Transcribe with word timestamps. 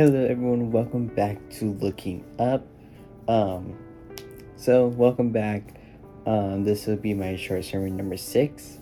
Hello 0.00 0.24
everyone, 0.24 0.72
welcome 0.72 1.08
back 1.08 1.36
to 1.50 1.72
Looking 1.72 2.24
Up. 2.38 2.66
Um 3.28 3.76
so 4.56 4.86
welcome 4.86 5.28
back. 5.28 5.74
Um 6.24 6.64
this 6.64 6.86
will 6.86 6.96
be 6.96 7.12
my 7.12 7.36
short 7.36 7.66
sermon 7.66 7.98
number 7.98 8.16
6 8.16 8.78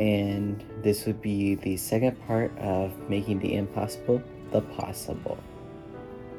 and 0.00 0.64
this 0.82 1.06
would 1.06 1.22
be 1.22 1.54
the 1.54 1.76
second 1.76 2.20
part 2.26 2.50
of 2.58 2.90
making 3.08 3.38
the 3.38 3.54
impossible 3.54 4.20
the 4.50 4.62
possible. 4.62 5.38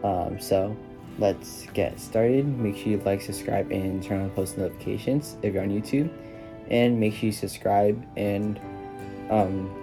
Um 0.04 0.38
so 0.38 0.76
let's 1.18 1.68
get 1.68 1.98
started. 1.98 2.46
Make 2.46 2.76
sure 2.76 2.88
you 2.88 2.98
like, 3.06 3.22
subscribe 3.22 3.72
and 3.72 4.04
turn 4.04 4.20
on 4.22 4.32
post 4.32 4.58
notifications 4.58 5.38
if 5.44 5.54
you're 5.54 5.64
on 5.64 5.70
YouTube 5.70 6.12
and 6.70 7.00
make 7.00 7.14
sure 7.14 7.28
you 7.28 7.32
subscribe 7.32 8.06
and 8.18 8.60
um 9.30 9.79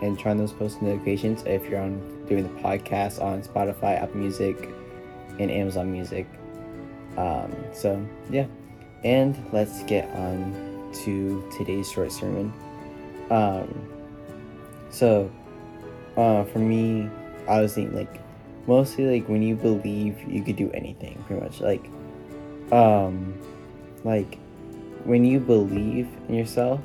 and 0.00 0.18
turn 0.18 0.36
those 0.36 0.52
post 0.52 0.80
notifications 0.80 1.42
if 1.44 1.68
you're 1.68 1.80
on 1.80 1.98
doing 2.26 2.42
the 2.42 2.60
podcast 2.60 3.22
on 3.22 3.42
Spotify, 3.42 4.00
Apple 4.00 4.16
Music, 4.16 4.68
and 5.38 5.50
Amazon 5.50 5.90
Music. 5.92 6.26
Um, 7.16 7.54
so 7.72 8.04
yeah, 8.30 8.46
and 9.04 9.36
let's 9.52 9.82
get 9.84 10.08
on 10.10 10.92
to 11.04 11.48
today's 11.56 11.90
short 11.90 12.12
sermon. 12.12 12.52
Um, 13.30 13.88
so 14.90 15.30
uh, 16.16 16.44
for 16.44 16.58
me, 16.58 17.08
I 17.48 17.60
was 17.60 17.74
thinking 17.74 17.96
like 17.96 18.20
mostly 18.66 19.06
like 19.06 19.28
when 19.28 19.42
you 19.42 19.56
believe 19.56 20.22
you 20.28 20.42
could 20.42 20.56
do 20.56 20.70
anything, 20.72 21.22
pretty 21.26 21.42
much 21.42 21.60
like 21.60 21.84
um, 22.72 23.34
like 24.04 24.38
when 25.04 25.24
you 25.24 25.40
believe 25.40 26.08
in 26.28 26.34
yourself, 26.34 26.80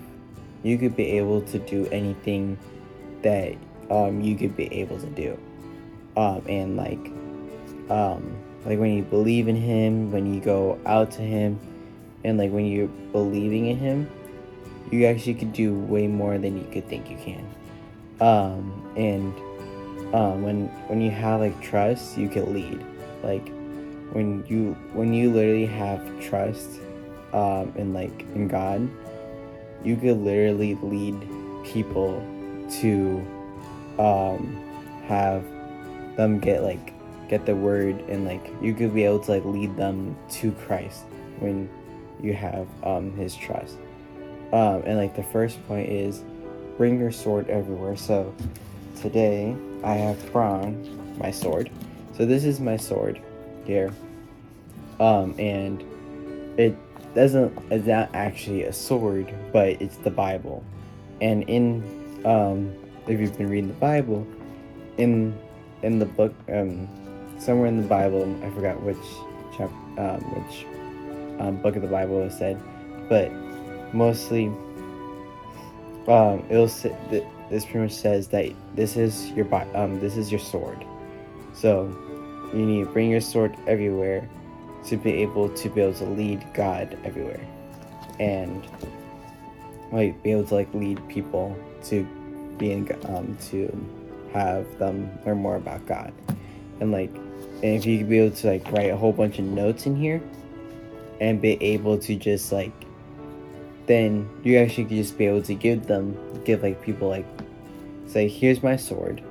you 0.64 0.78
could 0.78 0.96
be 0.96 1.18
able 1.18 1.42
to 1.42 1.60
do 1.60 1.88
anything 1.92 2.58
that 3.24 3.56
um, 3.90 4.22
you 4.22 4.36
could 4.36 4.56
be 4.56 4.72
able 4.74 5.00
to 5.00 5.08
do. 5.08 5.38
Um, 6.16 6.44
and 6.48 6.78
like, 6.78 7.12
um, 7.90 8.36
like 8.66 8.80
when 8.80 8.94
you 8.94 9.04
believe 9.04 9.48
in 9.48 9.56
Him, 9.56 10.12
when 10.12 10.34
you 10.34 10.40
go 10.40 10.80
out 10.86 11.12
to 11.14 11.22
Him, 11.22 11.60
and 12.24 12.38
like 12.38 12.52
when 12.52 12.66
you're 12.66 12.88
believing 12.88 13.68
in 13.68 13.78
Him, 13.78 14.10
you 14.92 15.06
actually 15.06 15.34
could 15.34 15.54
do 15.54 15.74
way 15.74 16.08
more 16.08 16.38
than 16.38 16.58
you 16.58 16.68
could 16.72 16.88
think 16.88 17.10
you 17.10 17.18
can. 17.18 17.46
Um, 18.22 18.94
and 18.96 19.34
um, 20.14 20.44
when 20.44 20.68
when 20.88 21.02
you 21.02 21.12
have 21.12 21.42
like 21.42 21.60
trust, 21.62 22.18
you 22.18 22.30
can 22.30 22.54
lead. 22.54 22.86
Like 23.24 23.48
when 24.12 24.46
you 24.48 24.74
when 24.94 25.14
you 25.14 25.32
literally 25.32 25.66
have 25.66 26.00
trust 26.22 26.80
um, 27.34 27.74
in 27.76 27.94
like 27.94 28.22
in 28.36 28.48
God, 28.48 28.88
you 29.84 29.96
could 29.96 30.20
literally 30.20 30.76
lead 30.76 31.20
people 31.66 32.22
to 32.82 33.26
um, 34.00 34.60
have 35.06 35.44
them 36.16 36.40
get 36.40 36.64
like 36.64 36.94
get 37.30 37.46
the 37.46 37.56
word 37.56 38.00
and 38.10 38.26
like 38.26 38.52
you 38.62 38.74
could 38.74 38.94
be 38.94 39.04
able 39.04 39.20
to 39.20 39.32
like 39.32 39.46
lead 39.46 39.76
them 39.76 40.16
to 40.30 40.52
Christ 40.52 41.04
when 41.40 41.70
you 42.22 42.34
have 42.34 42.68
um, 42.84 43.16
his 43.16 43.36
trust. 43.36 43.78
Um, 44.52 44.84
and 44.86 44.98
like 44.98 45.16
the 45.16 45.24
first 45.24 45.66
point 45.68 45.90
is 45.90 46.24
bring 46.78 47.00
your 47.00 47.12
sword 47.12 47.50
everywhere. 47.50 47.96
So 47.96 48.34
today 49.02 49.56
I 49.84 49.96
have 49.96 50.32
brought 50.32 50.74
my 51.18 51.32
sword. 51.32 51.70
So 52.16 52.26
this 52.26 52.46
is 52.46 52.60
my 52.60 52.78
sword 52.78 53.22
here. 53.66 53.92
Um, 55.00 55.34
and 55.40 55.84
it 56.60 56.76
doesn't 57.16 57.58
it's 57.72 57.88
not 57.88 58.10
actually 58.14 58.64
a 58.64 58.74
sword, 58.74 59.34
but 59.52 59.82
it's 59.82 59.98
the 59.98 60.12
Bible. 60.12 60.64
And 61.22 61.44
in 61.50 62.03
um, 62.26 62.74
if 63.08 63.20
you've 63.20 63.38
been 63.38 63.50
reading 63.50 63.68
the 63.68 63.76
Bible, 63.76 64.26
in 64.98 65.38
in 65.82 66.00
the 66.00 66.06
book, 66.06 66.34
um, 66.50 66.88
somewhere 67.38 67.68
in 67.68 67.82
the 67.82 67.88
Bible, 67.88 68.24
I 68.44 68.50
forgot 68.52 68.82
which 68.82 68.98
chap, 69.58 69.70
um, 69.98 70.22
which 70.34 70.66
um, 71.40 71.58
book 71.62 71.76
of 71.76 71.82
the 71.82 71.88
Bible 71.88 72.22
it 72.22 72.32
said, 72.32 72.60
but 73.10 73.32
mostly, 73.94 74.48
um, 76.08 76.44
it'll 76.50 76.68
say, 76.68 76.96
this 77.50 77.66
pretty 77.66 77.80
much 77.80 77.92
says 77.92 78.28
that 78.30 78.52
this 78.76 78.96
is 78.96 79.30
your 79.32 79.54
um, 79.76 80.00
this 80.00 80.16
is 80.16 80.32
your 80.32 80.40
sword, 80.40 80.86
so 81.54 81.94
you 82.54 82.66
need 82.66 82.86
to 82.86 82.92
bring 82.92 83.10
your 83.10 83.22
sword 83.22 83.56
everywhere 83.68 84.28
to 84.86 84.98
be 84.98 85.12
able 85.22 85.50
to 85.50 85.70
be 85.70 85.82
able 85.82 85.94
to 85.94 86.06
lead 86.06 86.46
God 86.54 86.98
everywhere, 87.04 87.46
and 88.20 88.66
like 89.92 90.22
be 90.24 90.32
able 90.32 90.46
to 90.46 90.56
like 90.56 90.74
lead 90.74 91.06
people 91.10 91.56
to 91.86 92.08
being 92.58 92.90
um 93.06 93.38
to 93.50 93.68
have 94.34 94.78
them 94.80 95.10
learn 95.26 95.38
more 95.38 95.56
about 95.56 95.86
God. 95.86 96.14
And 96.80 96.92
like 96.92 97.14
and 97.14 97.76
if 97.76 97.86
you 97.86 98.00
could 98.00 98.10
be 98.10 98.20
able 98.20 98.36
to 98.38 98.48
like 98.48 98.72
write 98.72 98.90
a 98.90 98.98
whole 98.98 99.14
bunch 99.14 99.40
of 99.40 99.46
notes 99.46 99.86
in 99.86 99.96
here 99.96 100.22
and 101.22 101.42
be 101.42 101.62
able 101.64 101.98
to 102.00 102.16
just 102.16 102.52
like 102.52 102.74
then 103.86 104.30
you 104.44 104.58
actually 104.58 104.86
could 104.86 104.98
just 104.98 105.18
be 105.18 105.26
able 105.26 105.42
to 105.44 105.54
give 105.54 105.88
them 105.88 106.18
give 106.44 106.64
like 106.64 106.82
people 106.82 107.08
like 107.08 107.26
say 108.08 108.28
here's 108.28 108.64
my 108.64 108.76
sword 108.76 109.22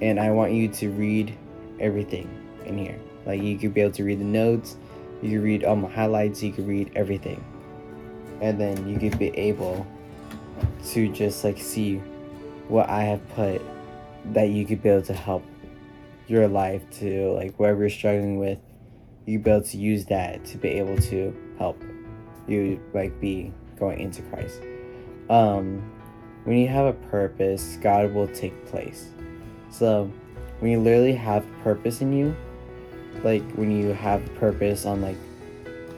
and 0.00 0.18
I 0.18 0.30
want 0.30 0.52
you 0.52 0.68
to 0.68 0.90
read 0.90 1.36
everything 1.78 2.28
in 2.64 2.78
here. 2.78 2.98
Like 3.26 3.42
you 3.42 3.58
could 3.58 3.74
be 3.74 3.80
able 3.82 3.92
to 3.94 4.04
read 4.04 4.20
the 4.20 4.24
notes, 4.24 4.76
you 5.22 5.30
could 5.30 5.44
read 5.44 5.64
all 5.64 5.76
my 5.76 5.90
highlights, 5.90 6.42
you 6.42 6.52
could 6.52 6.66
read 6.66 6.90
everything. 6.96 7.44
And 8.40 8.58
then 8.58 8.88
you 8.88 8.98
could 8.98 9.18
be 9.18 9.28
able 9.36 9.86
to 10.90 11.08
just 11.12 11.44
like 11.44 11.58
see 11.58 11.96
what 12.68 12.88
I 12.88 13.02
have 13.02 13.28
put 13.30 13.62
that 14.32 14.50
you 14.50 14.64
could 14.64 14.82
be 14.82 14.88
able 14.88 15.02
to 15.02 15.14
help 15.14 15.44
your 16.26 16.46
life 16.46 16.88
to 16.90 17.32
like 17.32 17.58
whatever 17.58 17.80
you're 17.80 17.90
struggling 17.90 18.38
with 18.38 18.58
you 19.26 19.38
be 19.38 19.50
able 19.50 19.62
to 19.62 19.76
use 19.76 20.04
that 20.06 20.44
to 20.44 20.58
be 20.58 20.68
able 20.68 20.96
to 20.96 21.34
help 21.58 21.82
you 22.46 22.80
like 22.94 23.18
be 23.20 23.52
going 23.78 24.00
into 24.00 24.22
christ. 24.22 24.60
Um 25.28 25.82
when 26.44 26.56
you 26.56 26.68
have 26.68 26.86
a 26.86 26.92
purpose 26.92 27.78
god 27.80 28.12
will 28.12 28.28
take 28.28 28.66
place. 28.66 29.08
So 29.70 30.10
when 30.60 30.70
you 30.70 30.80
literally 30.80 31.14
have 31.14 31.44
purpose 31.62 32.00
in 32.00 32.12
you 32.12 32.36
like 33.24 33.42
when 33.52 33.70
you 33.70 33.92
have 33.92 34.22
purpose 34.36 34.86
on 34.86 35.02
like 35.02 35.16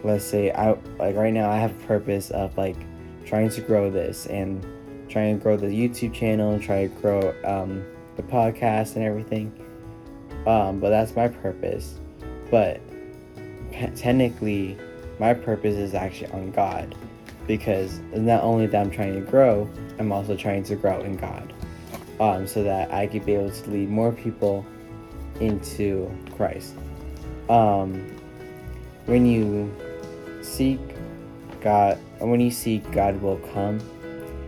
let's 0.03 0.25
say 0.25 0.51
i 0.53 0.71
like 0.99 1.15
right 1.15 1.33
now 1.33 1.51
i 1.51 1.57
have 1.57 1.79
purpose 1.87 2.31
of 2.31 2.57
like 2.57 2.77
trying 3.25 3.51
to 3.51 3.61
grow 3.61 3.91
this 3.91 4.27
and 4.27 4.67
trying 5.09 5.37
to 5.37 5.43
grow 5.43 5.57
the 5.57 5.67
youtube 5.67 6.13
channel 6.13 6.53
and 6.53 6.63
try 6.63 6.87
to 6.87 6.95
grow 7.01 7.35
um 7.45 7.85
the 8.17 8.23
podcast 8.23 8.97
and 8.97 9.05
everything. 9.05 9.53
Um, 10.47 10.81
but 10.81 10.91
that's 10.91 11.15
my 11.15 11.29
purpose. 11.29 11.99
But 12.51 12.81
technically, 13.73 14.77
my 15.19 15.35
purpose 15.35 15.77
is 15.77 15.95
actually 15.95 16.33
on 16.33 16.51
God 16.51 16.95
because 17.47 18.01
not 18.15 18.43
only 18.43 18.67
that 18.67 18.81
I'm 18.81 18.91
trying 18.91 19.15
to 19.15 19.21
grow, 19.21 19.69
I'm 19.99 20.13
also 20.13 20.37
trying 20.37 20.65
to 20.65 20.77
grow 20.77 21.01
in 21.01 21.17
God. 21.17 21.53
Um, 22.21 22.47
so 22.47 22.63
that 22.63 22.93
I 22.93 23.07
could 23.07 23.27
be 23.27 23.35
able 23.35 23.51
to 23.51 23.71
lead 23.71 23.89
more 23.89 24.13
people 24.13 24.65
into 25.41 26.09
Christ. 26.37 26.75
Um, 27.49 28.15
when 29.07 29.27
you 29.27 29.75
seek 30.41 30.79
God, 31.63 31.99
when 32.19 32.41
you 32.41 32.51
seek, 32.51 32.91
God 32.91 33.23
will 33.23 33.39
come. 33.55 33.81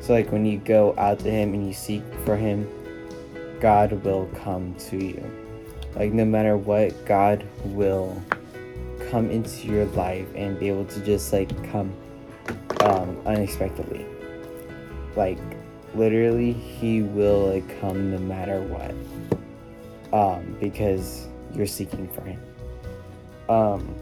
So, 0.00 0.12
like 0.12 0.32
when 0.32 0.44
you 0.44 0.58
go 0.58 0.94
out 0.98 1.20
to 1.20 1.30
Him 1.30 1.54
and 1.54 1.66
you 1.66 1.72
seek 1.72 2.02
for 2.24 2.36
Him, 2.36 2.68
God 3.60 3.92
will 4.04 4.28
come 4.42 4.74
to 4.90 5.02
you. 5.02 5.24
Like, 5.94 6.12
no 6.12 6.24
matter 6.24 6.56
what, 6.56 7.06
God 7.06 7.46
will 7.64 8.20
come 9.10 9.30
into 9.30 9.68
your 9.68 9.86
life 9.86 10.26
and 10.34 10.58
be 10.58 10.68
able 10.68 10.86
to 10.86 11.00
just 11.04 11.32
like 11.32 11.48
come 11.70 11.94
um, 12.80 13.16
unexpectedly. 13.24 14.04
Like, 15.14 15.38
literally, 15.94 16.52
He 16.52 17.02
will 17.02 17.52
like 17.52 17.80
come 17.80 18.10
no 18.10 18.18
matter 18.18 18.60
what. 18.62 18.92
Um, 20.12 20.56
because 20.60 21.28
you're 21.54 21.66
seeking 21.66 22.08
for 22.08 22.22
Him. 22.22 22.40
Um, 23.48 23.94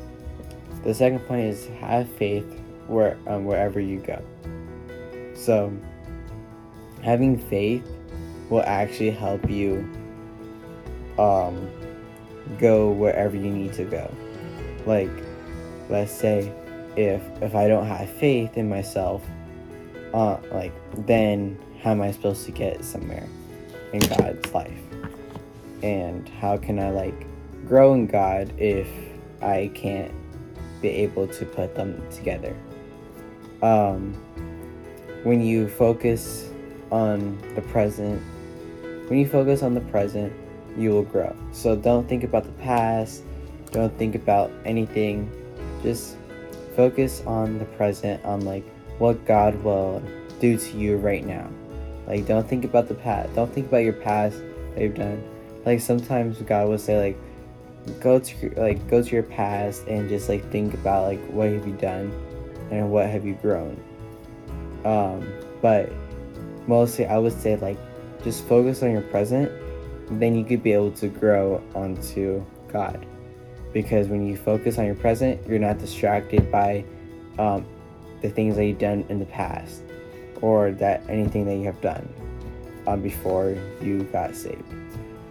the 0.83 0.95
second 0.95 1.21
point 1.21 1.43
is 1.43 1.67
have 1.81 2.09
faith 2.09 2.62
where 2.87 3.19
um, 3.27 3.45
wherever 3.45 3.81
you 3.81 3.99
go. 3.99 4.23
So, 5.35 5.73
having 7.03 7.39
faith 7.39 7.87
will 8.51 8.63
actually 8.67 9.11
help 9.11 9.49
you 9.51 9.89
um, 11.19 11.71
go 12.59 12.91
wherever 12.91 13.37
you 13.37 13.51
need 13.51 13.73
to 13.75 13.85
go. 13.85 14.13
Like, 14.87 15.11
let's 15.89 16.13
say 16.13 16.53
if 16.97 17.23
if 17.41 17.55
I 17.55 17.69
don't 17.69 17.87
have 17.87 18.09
faith 18.11 18.57
in 18.57 18.69
myself, 18.69 19.23
uh, 20.13 20.39
like 20.51 20.73
then 21.07 21.59
how 21.83 21.91
am 21.93 22.03
I 22.03 22.13
supposed 22.13 22.45
to 22.47 22.53
get 22.53 22.85
somewhere 22.85 23.27
in 23.93 24.01
God's 24.01 24.53
life? 24.55 24.81
And 25.83 26.29
how 26.29 26.57
can 26.57 26.79
I 26.79 26.91
like 26.91 27.27
grow 27.67 27.95
in 27.95 28.07
God 28.07 28.53
if 28.59 28.89
I 29.41 29.71
can't 29.75 30.13
be 30.81 30.89
able 30.89 31.27
to 31.29 31.45
put 31.45 31.75
them 31.75 32.03
together? 32.11 32.57
Um, 33.63 34.15
when 35.23 35.41
you 35.41 35.69
focus 35.69 36.51
on 36.91 37.39
the 37.55 37.63
present 37.63 38.21
when 39.13 39.19
you 39.19 39.29
focus 39.29 39.63
on 39.63 39.75
the 39.75 39.81
present, 39.83 40.33
you 40.75 40.89
will 40.89 41.03
grow. 41.03 41.37
So 41.53 41.77
don't 41.77 42.09
think 42.09 42.25
about 42.25 42.45
the 42.45 42.53
past, 42.53 43.23
don't 43.71 43.95
think 43.99 44.15
about 44.15 44.51
anything. 44.65 45.31
Just 45.83 46.17
focus 46.75 47.23
on 47.27 47.59
the 47.59 47.67
present, 47.67 48.25
on 48.25 48.41
like 48.41 48.65
what 48.99 49.23
God 49.27 49.63
will 49.63 50.03
do 50.41 50.57
to 50.57 50.79
you 50.79 50.97
right 50.97 51.27
now. 51.27 51.51
Like 52.07 52.27
don't 52.27 52.49
think 52.49 52.65
about 52.65 52.89
the 52.89 52.95
past. 52.95 53.35
Don't 53.35 53.53
think 53.53 53.67
about 53.67 53.85
your 53.85 53.93
past 53.93 54.39
that 54.75 54.81
you've 54.81 54.95
done. 54.95 55.23
Like 55.67 55.83
sometimes 55.83 56.41
God 56.41 56.69
will 56.69 56.79
say 56.79 56.99
like 56.99 58.01
go 58.01 58.19
to 58.19 58.55
like 58.57 58.89
go 58.89 59.03
to 59.03 59.11
your 59.11 59.25
past 59.25 59.87
and 59.89 60.09
just 60.09 60.31
like 60.31 60.51
think 60.51 60.73
about 60.73 61.05
like 61.05 61.21
what 61.27 61.51
have 61.51 61.67
you 61.67 61.75
done 61.75 62.11
and 62.71 62.91
what 62.91 63.09
have 63.09 63.25
you 63.25 63.35
grown. 63.35 63.83
Um, 64.85 65.33
but 65.61 65.93
mostly 66.67 67.07
I 67.07 67.19
would 67.19 67.33
say 67.33 67.57
like 67.57 67.79
just 68.25 68.45
focus 68.47 68.83
on 68.83 68.91
your 68.91 69.03
present, 69.03 69.51
then 70.11 70.35
you 70.35 70.45
could 70.45 70.63
be 70.63 70.73
able 70.73 70.93
to 70.93 71.09
grow 71.09 71.63
onto 71.75 72.45
God. 72.69 73.07
Because 73.73 74.09
when 74.09 74.27
you 74.27 74.37
focus 74.37 74.79
on 74.79 74.85
your 74.85 74.95
present, 74.95 75.41
you're 75.49 75.59
not 75.59 75.79
distracted 75.79 76.51
by 76.53 76.85
um, 77.39 77.65
the 78.21 78.29
things 78.29 78.57
that 78.57 78.67
you've 78.67 78.79
done 78.79 79.05
in 79.09 79.19
the 79.19 79.27
past 79.27 79.83
or 80.41 80.73
that 80.73 81.03
anything 81.09 81.47
that 81.47 81.55
you 81.55 81.65
have 81.65 81.81
done 81.81 82.09
um, 82.87 83.01
before 83.01 83.57
you 83.81 84.05
got 84.05 84.35
saved. 84.35 84.63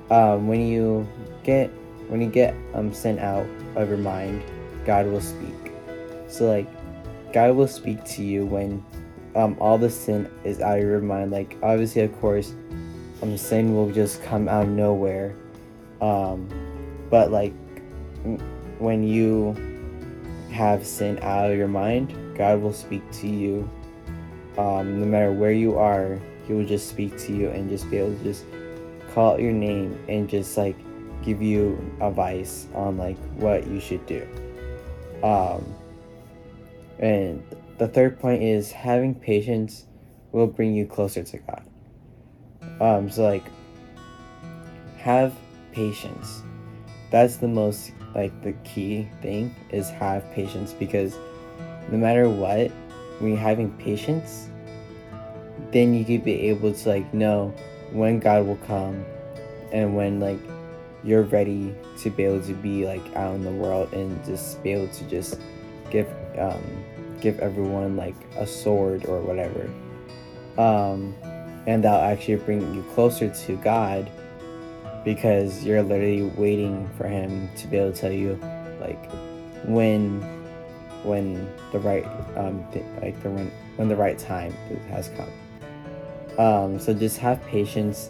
Um, 0.10 0.48
when 0.48 0.68
you 0.68 1.08
get 1.44 1.70
when 2.08 2.22
you 2.22 2.30
get 2.30 2.54
um, 2.74 2.94
sent 2.94 3.20
out 3.20 3.46
of 3.76 3.88
your 3.88 3.98
mind, 3.98 4.44
God 4.86 5.06
will 5.06 5.22
speak. 5.22 5.72
So 6.28 6.46
like 6.46 6.68
God 7.34 7.56
will 7.56 7.68
speak 7.68 8.04
to 8.06 8.24
you 8.24 8.46
when 8.46 8.84
um, 9.36 9.56
all 9.60 9.78
the 9.78 9.90
sin 9.90 10.30
is 10.44 10.60
out 10.60 10.78
of 10.78 10.84
your 10.84 11.00
mind. 11.00 11.32
Like 11.32 11.58
obviously, 11.64 12.02
of 12.02 12.20
course, 12.20 12.54
um, 13.22 13.38
sin 13.38 13.76
will 13.76 13.92
just 13.92 14.22
come 14.24 14.50
out 14.50 14.64
of 14.64 14.70
nowhere. 14.70 15.36
Um, 16.02 16.50
but 17.10 17.32
like 17.32 17.54
when 18.80 19.04
you 19.04 19.56
have 20.52 20.86
sin 20.86 21.20
out 21.22 21.52
of 21.52 21.58
your 21.58 21.68
mind, 21.68 22.14
God 22.38 22.62
will 22.62 22.74
speak 22.74 23.10
to 23.14 23.28
you. 23.28 23.70
Um, 24.58 25.00
no 25.00 25.06
matter 25.06 25.32
where 25.32 25.52
you 25.52 25.78
are, 25.78 26.20
He 26.48 26.54
will 26.54 26.66
just 26.66 26.90
speak 26.90 27.18
to 27.20 27.34
you 27.34 27.50
and 27.50 27.70
just 27.70 27.90
be 27.90 27.98
able 27.98 28.16
to 28.18 28.24
just 28.24 28.46
call 29.14 29.34
out 29.34 29.40
your 29.40 29.54
name 29.54 29.98
and 30.10 30.30
just 30.30 30.58
like 30.58 30.76
give 31.24 31.42
you 31.42 31.80
advice 32.02 32.68
on 32.74 32.98
like 32.98 33.18
what 33.36 33.68
you 33.68 33.80
should 33.80 34.06
do. 34.06 34.28
Um, 35.24 35.64
and 37.02 37.44
the 37.78 37.88
third 37.88 38.20
point 38.20 38.44
is 38.44 38.72
having 38.72 39.16
patience 39.16 39.86
will 40.32 40.48
bring 40.48 40.74
you 40.74 40.86
closer 40.86 41.24
to 41.24 41.38
God. 41.40 41.64
Um, 42.80 43.10
so 43.10 43.24
like 43.24 43.44
have 44.98 45.34
patience. 45.72 46.44
That's 47.10 47.38
the 47.38 47.48
most 47.48 47.92
like 48.16 48.40
the 48.44 48.54
key 48.64 49.10
thing 49.22 49.56
is 49.70 49.90
have 49.90 50.30
patience 50.32 50.74
because 50.74 51.18
no 51.90 51.98
matter 51.98 52.30
what, 52.30 52.72
when 53.20 53.32
you're 53.32 53.40
having 53.40 53.72
patience, 53.78 54.50
then 55.72 55.94
you 55.94 56.06
could 56.06 56.24
be 56.24 56.50
able 56.50 56.74
to 56.74 56.90
like 56.90 57.14
know 57.14 57.54
when 57.92 58.20
God 58.20 58.46
will 58.46 58.58
come 58.68 59.04
and 59.72 59.96
when 59.96 60.20
like 60.20 60.40
you're 61.04 61.24
ready 61.24 61.76
to 62.00 62.10
be 62.10 62.24
able 62.24 62.42
to 62.46 62.54
be 62.54 62.86
like 62.86 63.16
out 63.16 63.36
in 63.36 63.44
the 63.44 63.52
world 63.52 63.92
and 63.94 64.24
just 64.24 64.62
be 64.62 64.72
able 64.72 64.88
to 64.94 65.04
just 65.06 65.40
give 65.90 66.08
um, 66.38 66.64
give 67.22 67.40
everyone 67.40 67.96
like 67.96 68.16
a 68.38 68.46
sword 68.46 69.06
or 69.06 69.22
whatever 69.22 69.70
um, 70.58 71.16
and 71.68 71.84
that'll 71.84 72.02
actually 72.02 72.36
bring 72.36 72.74
you 72.74 72.84
closer 72.94 73.30
to 73.30 73.56
god 73.58 74.10
because 75.06 75.64
you're 75.64 75.82
literally 75.82 76.24
waiting 76.24 76.90
for 76.98 77.08
him 77.08 77.50
to 77.56 77.68
be 77.68 77.78
able 77.78 77.92
to 77.92 78.00
tell 78.00 78.12
you 78.12 78.40
like 78.80 79.12
when 79.66 80.22
when 81.04 81.50
the 81.72 81.80
right 81.80 82.06
um 82.38 82.64
th- 82.72 82.86
like 83.02 83.22
the 83.24 83.30
when, 83.30 83.52
when 83.78 83.88
the 83.88 83.96
right 83.96 84.20
time 84.20 84.52
has 84.90 85.10
come 85.10 86.40
um 86.40 86.80
so 86.80 86.94
just 86.94 87.18
have 87.18 87.44
patience 87.46 88.10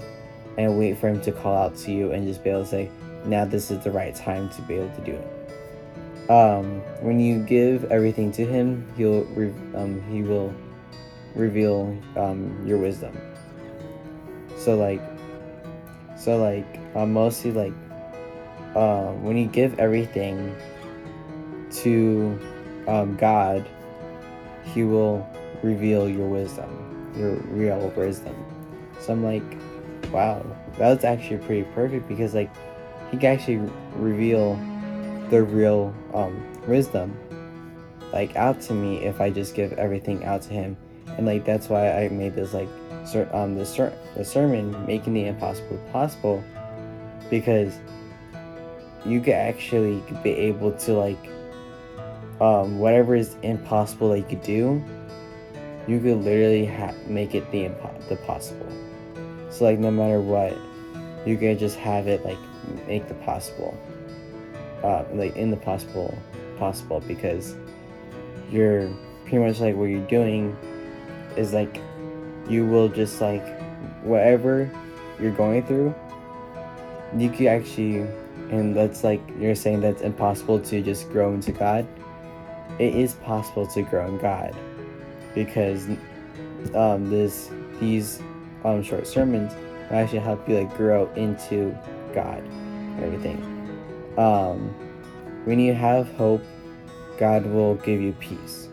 and 0.58 0.78
wait 0.78 0.98
for 0.98 1.08
him 1.08 1.22
to 1.22 1.32
call 1.32 1.56
out 1.56 1.76
to 1.76 1.92
you 1.92 2.12
and 2.12 2.28
just 2.28 2.44
be 2.44 2.50
able 2.50 2.64
to 2.64 2.70
say, 2.70 2.90
now 3.26 3.46
this 3.46 3.72
is 3.72 3.84
the 3.84 3.92
right 3.92 4.16
time 4.16 4.50
to 4.50 4.62
be 4.64 4.76
able 4.76 4.94
to 4.96 5.02
do 5.02 5.14
it. 5.14 5.41
Um, 6.30 6.82
when 7.02 7.20
you 7.20 7.40
give 7.40 7.92
everything 7.92 8.32
to 8.34 8.46
him, 8.46 8.88
he'll 8.96 9.28
um, 9.76 10.02
he 10.10 10.24
will 10.24 10.54
reveal 11.36 11.98
um, 12.16 12.66
your 12.66 12.78
wisdom. 12.78 13.18
So 14.58 14.76
like, 14.76 15.02
so 16.18 16.38
like 16.38 16.80
uh, 16.96 17.06
mostly 17.06 17.52
like 17.52 17.74
uh, 18.76 19.12
when 19.14 19.38
you 19.38 19.48
give 19.48 19.80
everything 19.80 20.56
to 21.72 22.40
um, 22.88 23.16
God, 23.18 23.68
He 24.74 24.84
will 24.84 25.28
reveal 25.64 26.10
your 26.10 26.28
wisdom, 26.28 27.14
your 27.18 27.36
real 27.54 27.92
wisdom. 27.96 28.36
So 29.00 29.14
I'm 29.14 29.24
like, 29.24 29.44
wow, 30.12 30.46
that 30.78 30.96
was 30.96 31.04
actually 31.04 31.38
pretty 31.38 31.64
perfect 31.74 32.08
because 32.08 32.34
like 32.34 32.50
he 33.10 33.18
can 33.18 33.34
actually 33.34 33.70
reveal 33.96 34.56
the 35.32 35.42
real 35.42 35.94
um, 36.14 36.46
wisdom 36.68 37.18
like 38.14 38.36
out 38.36 38.62
to 38.62 38.74
me 38.74 38.98
if 38.98 39.20
I 39.20 39.30
just 39.30 39.56
give 39.56 39.74
everything 39.74 40.24
out 40.26 40.42
to 40.44 40.50
him, 40.50 40.78
and 41.08 41.26
like 41.26 41.46
that's 41.46 41.70
why 41.70 41.92
I 41.92 42.10
made 42.10 42.36
this 42.36 42.54
like 42.54 42.70
ser- 43.06 43.30
um 43.34 43.56
the 43.56 43.66
ser- 43.66 43.98
the 44.16 44.24
sermon 44.24 44.86
making 44.86 45.14
the 45.14 45.26
impossible 45.26 45.80
possible 45.92 46.44
because 47.30 47.80
you 49.06 49.22
could 49.22 49.34
actually 49.34 50.04
be 50.22 50.32
able 50.32 50.74
to 50.74 50.94
like 50.94 51.30
um 52.40 52.78
whatever 52.78 53.16
is 53.16 53.36
impossible 53.42 54.10
that 54.10 54.20
you 54.20 54.26
could 54.26 54.44
do 54.44 54.84
you 55.88 56.00
could 56.00 56.18
literally 56.18 56.66
ha- 56.66 56.94
make 57.08 57.34
it 57.34 57.50
the 57.52 57.64
impo- 57.64 58.10
the 58.10 58.18
possible 58.18 58.72
so 59.52 59.66
like 59.66 59.80
no 59.80 59.92
matter 59.92 60.22
what, 60.22 60.58
you 61.28 61.38
can 61.38 61.58
just 61.58 61.78
have 61.78 62.08
it 62.08 62.24
like 62.24 62.38
make 62.88 63.08
the 63.08 63.14
possible. 63.16 63.78
Uh, 64.84 65.06
like 65.14 65.36
in 65.36 65.52
the 65.52 65.58
possible 65.58 66.18
possible 66.58 67.02
because 67.08 67.56
you're 68.50 68.90
pretty 69.24 69.38
much 69.38 69.60
like 69.60 69.76
what 69.76 69.86
you're 69.86 70.08
doing 70.08 70.56
is 71.38 71.54
like 71.54 71.80
you 72.50 72.66
will 72.66 72.90
just 72.90 73.22
like 73.22 73.46
whatever 74.04 74.70
you're 75.20 75.32
going 75.32 75.64
through 75.66 75.94
you 77.16 77.30
could 77.30 77.48
actually 77.48 78.00
and 78.50 78.76
that's 78.76 79.04
like 79.04 79.22
you're 79.40 79.56
saying 79.56 79.82
that's 79.82 80.02
impossible 80.02 80.60
to 80.60 80.82
just 80.82 81.10
grow 81.10 81.34
into 81.34 81.52
god 81.52 81.88
it 82.80 82.96
is 82.96 83.14
possible 83.16 83.68
to 83.68 83.84
grow 83.84 84.08
in 84.08 84.18
god 84.18 84.56
because 85.36 85.88
um 86.74 87.10
this 87.10 87.52
these 87.80 88.20
um, 88.64 88.84
short 88.84 89.08
sermons 89.08 89.54
will 89.90 89.98
actually 89.98 90.20
help 90.20 90.48
you 90.48 90.60
like 90.60 90.76
grow 90.78 91.12
into 91.16 91.76
God 92.14 92.44
and 92.44 93.04
everything. 93.04 93.61
Um, 94.18 94.70
when 95.46 95.60
you 95.60 95.74
have 95.74 96.12
hope, 96.16 96.44
God 97.18 97.46
will 97.46 97.76
give 97.76 98.02
you 98.02 98.14
peace. 98.14 98.68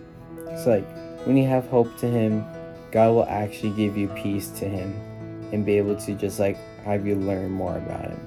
So 0.63 0.71
like 0.71 1.27
when 1.27 1.37
you 1.37 1.47
have 1.47 1.67
hope 1.69 1.97
to 1.99 2.07
Him, 2.07 2.45
God 2.91 3.11
will 3.11 3.27
actually 3.27 3.71
give 3.71 3.97
you 3.97 4.09
peace 4.09 4.49
to 4.51 4.67
Him 4.67 4.95
and 5.53 5.65
be 5.65 5.77
able 5.79 5.97
to 5.97 6.15
just 6.15 6.39
like 6.39 6.57
have 6.85 7.07
you 7.07 7.15
learn 7.15 7.51
more 7.51 7.77
about 7.77 8.11
Him. 8.11 8.27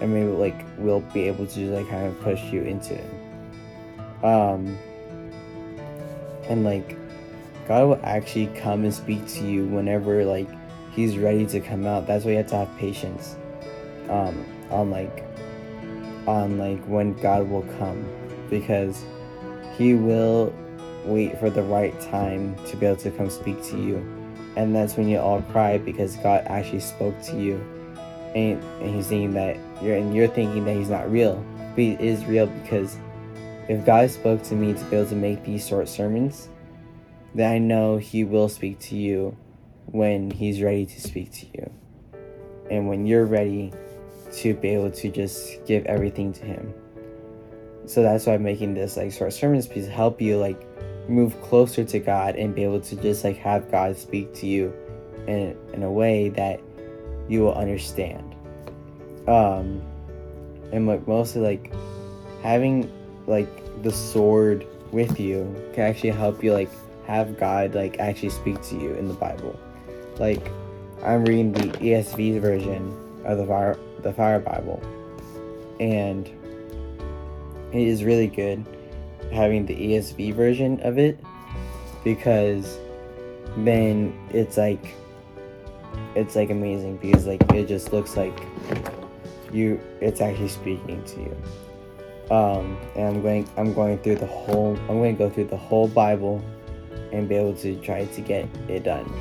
And 0.00 0.12
maybe 0.12 0.30
like 0.30 0.64
we'll 0.78 1.00
be 1.00 1.22
able 1.22 1.46
to 1.46 1.54
just 1.54 1.72
like 1.72 1.88
kind 1.88 2.06
of 2.06 2.20
push 2.20 2.42
you 2.44 2.62
into 2.62 2.94
Him. 2.94 4.24
Um, 4.24 4.78
and 6.48 6.64
like 6.64 6.96
God 7.66 7.86
will 7.86 8.00
actually 8.04 8.46
come 8.48 8.84
and 8.84 8.94
speak 8.94 9.26
to 9.28 9.44
you 9.44 9.66
whenever 9.66 10.24
like 10.24 10.48
he's 10.92 11.18
ready 11.18 11.46
to 11.46 11.60
come 11.60 11.86
out. 11.86 12.06
That's 12.06 12.24
why 12.24 12.32
you 12.32 12.36
have 12.38 12.46
to 12.48 12.56
have 12.56 12.76
patience. 12.78 13.36
Um, 14.08 14.44
on 14.70 14.90
like 14.90 15.25
on 16.26 16.58
like 16.58 16.82
when 16.86 17.14
God 17.14 17.48
will 17.48 17.62
come 17.78 18.04
because 18.50 19.04
he 19.76 19.94
will 19.94 20.54
wait 21.04 21.38
for 21.38 21.50
the 21.50 21.62
right 21.62 21.98
time 22.00 22.56
to 22.66 22.76
be 22.76 22.86
able 22.86 22.96
to 22.96 23.10
come 23.12 23.30
speak 23.30 23.62
to 23.64 23.80
you. 23.80 23.96
And 24.56 24.74
that's 24.74 24.96
when 24.96 25.08
you 25.08 25.18
all 25.18 25.42
cry 25.42 25.78
because 25.78 26.16
God 26.16 26.44
actually 26.46 26.80
spoke 26.80 27.20
to 27.22 27.40
you. 27.40 27.54
And, 28.34 28.62
and 28.80 28.94
he's 28.94 29.06
thinking 29.06 29.34
that 29.34 29.56
you're 29.82 29.96
and 29.96 30.14
you're 30.14 30.28
thinking 30.28 30.64
that 30.64 30.76
he's 30.76 30.90
not 30.90 31.10
real. 31.10 31.44
But 31.70 31.78
he 31.78 31.92
is 31.92 32.24
real 32.24 32.46
because 32.46 32.98
if 33.68 33.84
God 33.84 34.10
spoke 34.10 34.42
to 34.44 34.54
me 34.54 34.72
to 34.72 34.84
be 34.86 34.96
able 34.96 35.08
to 35.08 35.14
make 35.14 35.44
these 35.44 35.66
short 35.66 35.88
sermons, 35.88 36.48
then 37.34 37.52
I 37.52 37.58
know 37.58 37.98
he 37.98 38.24
will 38.24 38.48
speak 38.48 38.78
to 38.80 38.96
you 38.96 39.36
when 39.86 40.30
he's 40.30 40.62
ready 40.62 40.86
to 40.86 41.00
speak 41.00 41.32
to 41.32 41.46
you 41.54 41.70
and 42.70 42.88
when 42.88 43.06
you're 43.06 43.26
ready 43.26 43.72
to 44.36 44.54
be 44.54 44.68
able 44.68 44.90
to 44.90 45.10
just 45.10 45.64
give 45.66 45.84
everything 45.86 46.32
to 46.34 46.44
him. 46.44 46.74
So 47.86 48.02
that's 48.02 48.26
why 48.26 48.34
i'm 48.34 48.42
making 48.42 48.74
this 48.74 48.96
like 48.96 49.12
short 49.12 49.32
sermons 49.32 49.68
to 49.68 49.86
help 49.86 50.20
you 50.20 50.38
like 50.38 50.60
move 51.08 51.40
closer 51.40 51.84
to 51.84 51.98
god 52.00 52.34
and 52.34 52.52
be 52.52 52.64
able 52.64 52.80
to 52.80 52.96
just 52.96 53.22
like 53.22 53.36
have 53.36 53.70
god 53.70 53.96
speak 53.96 54.34
to 54.34 54.46
you 54.46 54.74
in, 55.28 55.56
in 55.72 55.84
a 55.84 55.90
way 55.90 56.28
that 56.30 56.60
you 57.28 57.40
will 57.40 57.54
understand. 57.54 58.34
Um 59.28 59.82
and 60.72 60.86
like 60.86 61.06
mostly 61.06 61.42
like 61.42 61.72
having 62.42 62.90
like 63.26 63.48
the 63.82 63.92
sword 63.92 64.66
with 64.90 65.18
you 65.20 65.54
can 65.74 65.84
actually 65.84 66.10
help 66.10 66.42
you 66.42 66.52
like 66.52 66.70
have 67.06 67.38
God 67.38 67.74
like 67.74 68.00
actually 68.00 68.30
speak 68.30 68.60
to 68.62 68.76
you 68.76 68.94
in 68.94 69.06
the 69.06 69.14
Bible. 69.14 69.58
Like 70.18 70.50
I'm 71.04 71.24
reading 71.24 71.52
the 71.52 71.68
ESV 71.78 72.40
version 72.40 73.05
of 73.26 73.38
the 73.38 73.46
fire 73.46 73.78
the 74.02 74.12
fire 74.12 74.40
Bible. 74.40 74.80
And 75.80 76.26
it 77.72 77.86
is 77.86 78.04
really 78.04 78.28
good 78.28 78.64
having 79.32 79.66
the 79.66 79.74
ESV 79.74 80.34
version 80.34 80.80
of 80.80 80.98
it 80.98 81.18
because 82.04 82.78
then 83.58 84.16
it's 84.30 84.56
like 84.56 84.94
it's 86.14 86.36
like 86.36 86.50
amazing 86.50 86.96
because 86.98 87.26
like 87.26 87.42
it 87.52 87.66
just 87.66 87.92
looks 87.92 88.16
like 88.16 88.38
you 89.52 89.80
it's 90.00 90.20
actually 90.20 90.48
speaking 90.48 91.02
to 91.04 91.20
you. 91.20 91.36
Um 92.34 92.78
and 92.96 93.06
i'm 93.08 93.22
going 93.22 93.48
i'm 93.56 93.72
going 93.72 93.98
through 93.98 94.16
the 94.16 94.26
whole 94.26 94.76
i'm 94.88 94.98
going 94.98 95.16
to 95.16 95.18
go 95.18 95.30
through 95.30 95.44
the 95.46 95.56
whole 95.56 95.86
bible 95.86 96.42
and 97.12 97.28
be 97.28 97.36
able 97.36 97.54
to 97.54 97.76
try 97.80 98.04
to 98.04 98.20
get 98.20 98.48
it 98.68 98.84
done. 98.84 99.12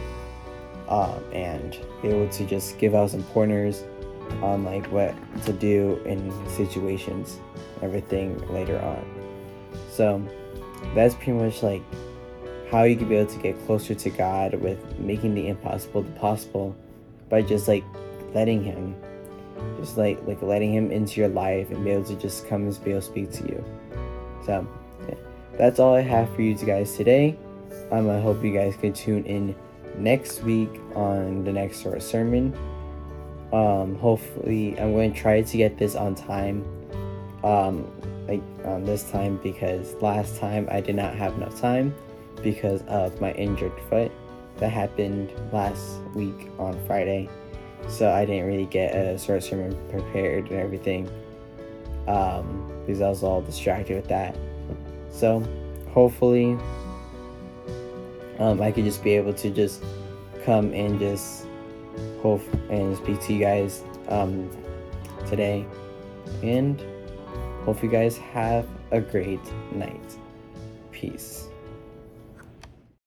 Um 0.87 1.23
and 1.33 1.77
be 2.01 2.09
able 2.09 2.29
to 2.29 2.45
just 2.45 2.77
give 2.77 2.95
out 2.95 3.11
some 3.11 3.23
pointers 3.23 3.83
on 4.41 4.63
like 4.63 4.85
what 4.87 5.13
to 5.45 5.53
do 5.53 6.01
in 6.05 6.31
situations 6.49 7.39
everything 7.81 8.37
later 8.51 8.79
on. 8.79 9.05
So 9.91 10.21
that's 10.93 11.15
pretty 11.15 11.33
much 11.33 11.63
like 11.63 11.81
how 12.69 12.83
you 12.83 12.95
can 12.95 13.07
be 13.07 13.15
able 13.15 13.31
to 13.31 13.39
get 13.39 13.57
closer 13.65 13.93
to 13.93 14.09
god 14.09 14.55
with 14.55 14.99
making 14.99 15.35
the 15.35 15.47
impossible 15.47 16.01
the 16.01 16.11
possible 16.11 16.75
by 17.29 17.41
just 17.41 17.67
like 17.67 17.83
letting 18.33 18.63
him. 18.63 18.95
Just 19.79 19.97
like 19.97 20.19
like 20.27 20.41
letting 20.41 20.73
him 20.73 20.91
into 20.91 21.19
your 21.19 21.29
life 21.29 21.69
and 21.71 21.83
be 21.83 21.91
able 21.91 22.03
to 22.05 22.15
just 22.15 22.47
come 22.47 22.67
and 22.67 22.83
be 22.83 22.91
able 22.91 23.01
to 23.01 23.07
speak 23.07 23.31
to 23.33 23.43
you. 23.43 23.63
So 24.45 24.67
yeah. 25.07 25.15
that's 25.57 25.79
all 25.79 25.95
i 25.95 26.01
have 26.01 26.33
for 26.35 26.41
you 26.41 26.55
guys 26.55 26.95
today. 26.95 27.37
Um 27.91 28.09
i 28.09 28.19
hope 28.19 28.43
you 28.43 28.53
guys 28.53 28.75
can 28.75 28.93
tune 28.93 29.25
in 29.25 29.55
next 29.97 30.43
week 30.43 30.69
on 30.93 31.43
the 31.45 31.51
next 31.51 31.81
sort 31.81 31.95
of 31.95 32.03
sermon 32.03 32.53
um 33.55 33.95
hopefully 33.95 34.77
i'm 34.79 34.91
going 34.93 35.13
to 35.13 35.19
try 35.19 35.41
to 35.41 35.57
get 35.57 35.77
this 35.77 35.95
on 35.95 36.13
time 36.13 36.63
um 37.43 37.85
like 38.27 38.41
um, 38.65 38.83
this 38.85 39.09
time 39.11 39.37
because 39.43 39.93
last 40.01 40.37
time 40.39 40.67
i 40.71 40.81
did 40.81 40.95
not 40.95 41.15
have 41.15 41.33
enough 41.35 41.59
time 41.59 41.93
because 42.41 42.81
of 42.83 43.19
my 43.21 43.31
injured 43.33 43.71
foot 43.89 44.11
that 44.57 44.69
happened 44.69 45.33
last 45.51 45.99
week 46.13 46.49
on 46.57 46.79
Friday. 46.85 47.29
So 47.87 48.11
I 48.11 48.25
didn't 48.25 48.47
really 48.47 48.65
get 48.65 48.95
a 48.95 49.17
short 49.17 49.43
sermon 49.43 49.77
prepared 49.89 50.49
and 50.49 50.59
everything 50.59 51.09
um, 52.07 52.71
because 52.85 53.01
I 53.01 53.09
was 53.09 53.23
all 53.23 53.41
distracted 53.41 53.97
with 53.97 54.07
that. 54.07 54.35
So 55.11 55.43
hopefully 55.91 56.57
um, 58.39 58.61
I 58.61 58.71
could 58.71 58.85
just 58.85 59.03
be 59.03 59.15
able 59.15 59.33
to 59.33 59.49
just 59.49 59.83
come 60.43 60.73
and 60.73 60.99
just 60.99 61.47
hope 62.21 62.43
and 62.69 62.95
speak 62.97 63.21
to 63.21 63.33
you 63.33 63.39
guys 63.39 63.83
um, 64.09 64.49
today. 65.27 65.65
And 66.43 66.83
hope 67.63 67.83
you 67.83 67.89
guys 67.89 68.17
have 68.17 68.67
a 68.91 68.99
great 68.99 69.41
night. 69.71 70.17
Peace. 70.91 71.49